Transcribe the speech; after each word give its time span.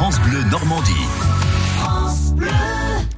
France 0.00 0.18
Bleu 0.20 0.42
Normandie. 0.50 0.92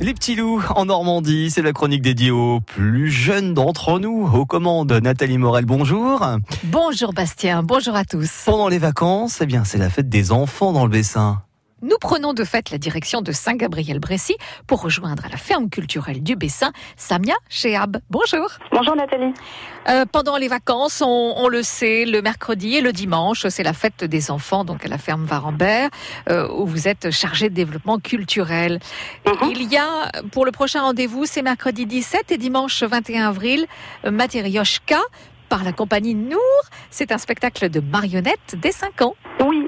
Les 0.00 0.12
petits 0.14 0.34
loups 0.34 0.64
en 0.74 0.86
Normandie, 0.86 1.48
c'est 1.48 1.62
la 1.62 1.72
chronique 1.72 2.02
dédiée 2.02 2.32
aux 2.32 2.58
plus 2.58 3.08
jeunes 3.08 3.54
d'entre 3.54 4.00
nous. 4.00 4.26
Aux 4.26 4.46
commandes, 4.46 4.90
Nathalie 4.90 5.38
Morel, 5.38 5.64
bonjour. 5.64 6.26
Bonjour 6.64 7.12
Bastien, 7.12 7.62
bonjour 7.62 7.94
à 7.94 8.04
tous. 8.04 8.42
Pendant 8.46 8.66
les 8.66 8.78
vacances, 8.78 9.38
eh 9.40 9.46
bien, 9.46 9.62
c'est 9.62 9.78
la 9.78 9.90
fête 9.90 10.08
des 10.08 10.32
enfants 10.32 10.72
dans 10.72 10.82
le 10.82 10.90
Bessin. 10.90 11.40
Nous 11.82 11.96
prenons 12.00 12.32
de 12.32 12.44
fait 12.44 12.70
la 12.70 12.78
direction 12.78 13.22
de 13.22 13.32
Saint-Gabriel-Brécy 13.32 14.36
pour 14.68 14.82
rejoindre 14.82 15.26
à 15.26 15.28
la 15.28 15.36
ferme 15.36 15.68
culturelle 15.68 16.22
du 16.22 16.36
Bessin 16.36 16.70
Samia 16.96 17.34
Chehab. 17.48 17.98
Bonjour. 18.08 18.50
Bonjour 18.70 18.94
Nathalie. 18.94 19.34
Euh, 19.88 20.06
pendant 20.06 20.36
les 20.36 20.46
vacances, 20.46 21.02
on, 21.04 21.34
on, 21.36 21.48
le 21.48 21.64
sait, 21.64 22.04
le 22.04 22.22
mercredi 22.22 22.76
et 22.76 22.80
le 22.82 22.92
dimanche, 22.92 23.48
c'est 23.48 23.64
la 23.64 23.72
fête 23.72 24.04
des 24.04 24.30
enfants, 24.30 24.64
donc 24.64 24.84
à 24.84 24.88
la 24.88 24.96
ferme 24.96 25.24
Varambert, 25.24 25.90
euh, 26.28 26.46
où 26.52 26.66
vous 26.66 26.86
êtes 26.86 27.10
chargé 27.10 27.50
de 27.50 27.54
développement 27.54 27.98
culturel. 27.98 28.78
Mhm. 29.26 29.50
Il 29.50 29.64
y 29.64 29.76
a, 29.76 30.12
pour 30.30 30.44
le 30.44 30.52
prochain 30.52 30.82
rendez-vous, 30.82 31.26
c'est 31.26 31.42
mercredi 31.42 31.84
17 31.86 32.30
et 32.30 32.38
dimanche 32.38 32.84
21 32.84 33.28
avril, 33.28 33.66
Materioshka 34.08 35.00
par 35.48 35.64
la 35.64 35.72
compagnie 35.72 36.14
Nour. 36.14 36.40
C'est 36.90 37.12
un 37.12 37.18
spectacle 37.18 37.68
de 37.68 37.80
marionnettes 37.80 38.56
dès 38.56 38.72
5 38.72 39.02
ans. 39.02 39.14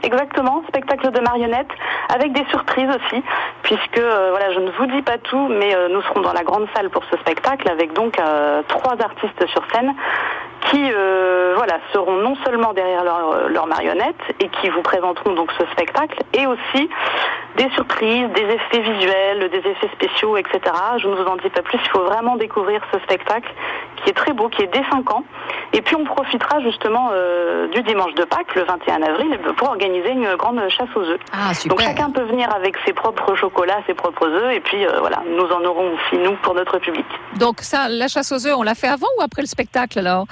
Exactement, 0.05 0.63
spectacle 0.69 1.11
de 1.13 1.21
marionnettes 1.21 1.73
avec 2.15 2.33
des 2.35 2.45
surprises 2.51 2.91
aussi, 2.91 3.23
puisque 3.62 3.97
euh, 3.97 4.29
voilà, 4.31 4.53
je 4.53 4.61
ne 4.61 4.71
vous 4.73 4.85
dis 4.87 5.01
pas 5.01 5.17
tout, 5.17 5.49
mais 5.49 5.75
euh, 5.75 5.89
nous 5.89 6.03
serons 6.03 6.21
dans 6.21 6.35
la 6.35 6.43
grande 6.43 6.67
salle 6.77 6.91
pour 6.91 7.03
ce 7.11 7.17
spectacle 7.17 7.67
avec 7.71 7.95
donc 7.95 8.21
euh, 8.21 8.61
trois 8.69 9.01
artistes 9.03 9.47
sur 9.47 9.62
scène 9.73 9.95
qui 10.71 10.91
voilà 11.57 11.79
seront 11.93 12.17
non 12.17 12.37
seulement 12.45 12.73
derrière 12.73 13.05
leurs 13.05 13.48
leur 13.48 13.67
marionnettes 13.67 14.25
et 14.41 14.48
qui 14.48 14.71
vous 14.71 14.81
présenteront 14.81 15.35
donc 15.35 15.53
ce 15.59 15.67
spectacle 15.73 16.19
et 16.33 16.47
aussi 16.47 16.89
des 17.57 17.69
surprises, 17.71 18.29
des 18.35 18.43
effets 18.43 18.81
visuels, 18.81 19.48
des 19.51 19.59
effets 19.59 19.89
spéciaux, 19.95 20.37
etc. 20.37 20.61
Je 20.98 21.06
ne 21.09 21.15
vous 21.15 21.25
en 21.25 21.37
dis 21.37 21.48
pas 21.51 21.62
plus, 21.62 21.78
il 21.83 21.89
faut 21.91 22.05
vraiment 22.05 22.37
découvrir 22.37 22.81
ce 22.92 22.98
spectacle 23.01 23.48
qui 24.03 24.11
est 24.11 24.12
très 24.12 24.33
beau, 24.33 24.48
qui 24.48 24.62
est 24.62 24.67
dès 24.73 24.83
5 24.91 25.11
ans. 25.12 25.23
Et 25.73 25.81
puis 25.81 25.97
on 25.97 26.05
profitera 26.05 26.61
justement 26.61 27.11
euh, 27.12 27.69
du 27.69 27.83
dimanche 27.83 28.15
de 28.15 28.25
Pâques, 28.25 28.55
le 28.55 28.65
21 28.65 29.03
avril, 29.03 29.39
pour 29.56 29.69
organiser 29.69 30.11
une 30.11 30.34
grande 30.37 30.61
chasse 30.69 30.89
aux 30.97 31.03
œufs. 31.03 31.20
Ah, 31.33 31.55
super. 31.55 31.77
Donc 31.77 31.87
chacun 31.87 32.11
peut 32.11 32.23
venir 32.23 32.48
avec 32.55 32.77
ses 32.84 32.93
propres 32.93 33.34
chocolats, 33.34 33.81
ses 33.87 33.95
propres 33.95 34.27
œufs, 34.28 34.53
et 34.55 34.61
puis 34.61 34.84
euh, 34.87 34.98
voilà, 35.00 35.23
nous 35.27 35.47
en 35.47 35.65
aurons 35.65 35.93
aussi 35.95 36.19
nous 36.19 36.34
pour 36.43 36.55
notre 36.55 36.78
public. 36.78 37.06
Donc 37.39 37.61
ça, 37.61 37.89
la 37.89 38.09
chasse 38.09 38.31
aux 38.33 38.47
œufs, 38.47 38.55
on 38.56 38.62
l'a 38.62 38.75
fait 38.75 38.89
avant 38.89 39.06
ou 39.19 39.23
après 39.23 39.43
le 39.43 39.48
spectacle 39.48 39.98
alors? 39.98 40.27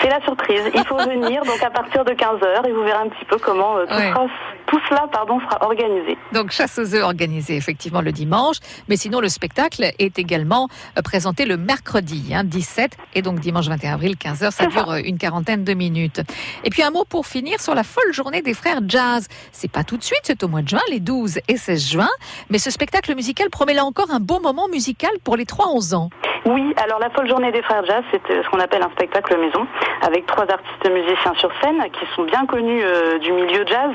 C'est 0.00 0.08
la 0.10 0.20
surprise. 0.22 0.62
Il 0.74 0.84
faut 0.86 0.96
venir 0.98 1.42
donc 1.44 1.62
à 1.62 1.70
partir 1.70 2.04
de 2.04 2.12
15h 2.12 2.68
et 2.68 2.72
vous 2.72 2.82
verrez 2.82 2.98
un 3.04 3.08
petit 3.08 3.24
peu 3.24 3.38
comment 3.38 3.76
euh, 3.78 3.86
tout, 3.86 3.94
Ouais. 3.94 4.10
sera- 4.10 4.26
tout 4.66 4.80
cela 4.88 5.06
pardon, 5.10 5.38
sera 5.40 5.64
organisé. 5.64 6.16
Donc 6.32 6.50
chasse 6.50 6.78
aux 6.78 6.94
œufs 6.94 7.02
organisée 7.02 7.56
effectivement 7.56 8.00
le 8.00 8.12
dimanche, 8.12 8.56
mais 8.88 8.96
sinon 8.96 9.20
le 9.20 9.28
spectacle 9.28 9.92
est 9.98 10.18
également 10.18 10.68
euh, 10.98 11.02
présenté 11.02 11.44
le 11.46 11.56
mercredi 11.56 12.32
hein, 12.34 12.44
17 12.44 12.96
et 13.14 13.22
donc 13.22 13.40
dimanche 13.40 13.68
21 13.68 13.94
avril 13.94 14.16
15h, 14.16 14.50
ça 14.50 14.66
dure 14.66 14.90
euh, 14.90 15.00
une 15.04 15.18
quarantaine 15.18 15.64
de 15.64 15.74
minutes. 15.74 16.20
Et 16.64 16.70
puis 16.70 16.82
un 16.82 16.90
mot 16.90 17.04
pour 17.08 17.26
finir 17.26 17.60
sur 17.60 17.74
la 17.74 17.84
folle 17.84 18.12
journée 18.12 18.42
des 18.42 18.54
frères 18.54 18.80
jazz. 18.86 19.28
C'est 19.52 19.70
pas 19.70 19.84
tout 19.84 19.96
de 19.96 20.04
suite, 20.04 20.20
c'est 20.24 20.42
au 20.42 20.48
mois 20.48 20.62
de 20.62 20.68
juin, 20.68 20.80
les 20.90 21.00
12 21.00 21.40
et 21.48 21.56
16 21.56 21.90
juin, 21.90 22.08
mais 22.50 22.58
ce 22.58 22.70
spectacle 22.70 23.14
musical 23.14 23.50
promet 23.50 23.74
là 23.74 23.84
encore 23.84 24.10
un 24.10 24.20
beau 24.20 24.40
moment 24.40 24.68
musical 24.68 25.10
pour 25.22 25.36
les 25.36 25.44
3-11 25.44 25.94
ans. 25.94 26.10
Oui, 26.46 26.72
alors 26.76 27.00
la 27.00 27.10
folle 27.10 27.28
journée 27.28 27.50
des 27.50 27.60
frères 27.62 27.84
jazz, 27.84 28.04
c'est 28.12 28.30
euh, 28.30 28.40
ce 28.44 28.48
qu'on 28.48 28.60
appelle 28.60 28.82
un 28.82 28.90
spectacle 28.90 29.36
maison, 29.36 29.66
avec 30.00 30.26
trois 30.26 30.44
artistes 30.44 30.88
musiciens 30.88 31.34
sur 31.38 31.50
scène 31.60 31.82
qui 31.90 32.06
sont 32.14 32.22
bien 32.22 32.46
connus 32.46 32.82
euh, 32.84 33.18
du 33.18 33.32
milieu 33.32 33.66
jazz 33.66 33.90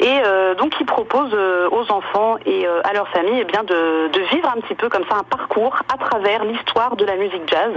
et 0.00 0.18
euh, 0.26 0.56
donc 0.56 0.70
qui 0.70 0.84
proposent 0.84 1.36
aux 1.70 1.92
enfants 1.92 2.36
et 2.46 2.66
à 2.66 2.92
leur 2.92 3.06
famille 3.10 3.40
eh 3.40 3.44
de, 3.44 4.08
de 4.08 4.20
vivre 4.32 4.48
un 4.48 4.60
petit 4.60 4.74
peu 4.74 4.88
comme 4.88 5.04
ça 5.08 5.18
un 5.18 5.22
parcours 5.22 5.76
à 5.92 5.96
travers 5.96 6.44
l'histoire 6.44 6.96
de 6.96 7.04
la 7.04 7.14
musique 7.14 7.48
jazz. 7.48 7.72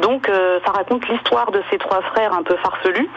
Donc 0.00 0.30
ça 0.64 0.72
raconte 0.72 1.08
l'histoire 1.08 1.50
de 1.50 1.60
ces 1.70 1.78
trois 1.78 2.02
frères 2.02 2.32
un 2.32 2.44
peu 2.44 2.56
farfelus 2.56 3.10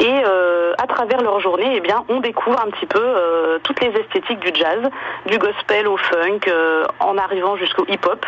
et 0.00 0.15
euh, 0.26 0.72
à 0.78 0.86
travers 0.86 1.20
leur 1.22 1.40
journée, 1.40 1.74
eh 1.76 1.80
bien, 1.80 2.04
on 2.08 2.20
découvre 2.20 2.60
un 2.60 2.70
petit 2.70 2.86
peu 2.86 3.00
euh, 3.00 3.58
toutes 3.62 3.80
les 3.80 3.88
esthétiques 3.88 4.40
du 4.40 4.50
jazz, 4.54 4.80
du 5.26 5.38
gospel 5.38 5.86
au 5.88 5.96
funk, 5.96 6.40
euh, 6.48 6.84
en 7.00 7.16
arrivant 7.16 7.56
jusqu'au 7.56 7.84
hip-hop. 7.88 8.24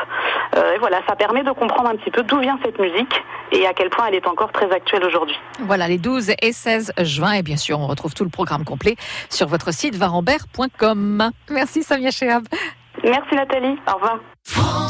Et 0.75 0.79
voilà, 0.79 1.01
ça 1.07 1.15
permet 1.15 1.43
de 1.43 1.53
comprendre 1.53 1.91
un 1.91 1.97
petit 1.97 2.11
peu 2.11 2.23
d'où 2.23 2.41
vient 2.41 2.59
cette 2.65 2.79
musique 2.79 3.23
et 3.53 3.67
à 3.67 3.75
quel 3.75 3.91
point 3.91 4.07
elle 4.07 4.15
est 4.15 4.27
encore 4.27 4.51
très 4.53 4.71
actuelle 4.71 5.05
aujourd'hui. 5.05 5.39
Voilà 5.61 5.89
les 5.89 5.99
12 5.99 6.33
et 6.41 6.53
16 6.53 6.93
juin 6.99 7.33
et 7.33 7.43
bien 7.43 7.57
sûr 7.57 7.79
on 7.79 7.87
retrouve 7.87 8.15
tout 8.15 8.25
le 8.25 8.31
programme 8.31 8.65
complet 8.65 8.97
sur 9.29 9.47
votre 9.47 9.73
site 9.73 9.95
varambert.com. 9.95 11.31
Merci 11.51 11.83
Samia 11.83 12.11
Chehab. 12.11 12.45
Merci 13.05 13.35
Nathalie, 13.35 13.79
au 13.87 13.95
revoir. 13.95 14.88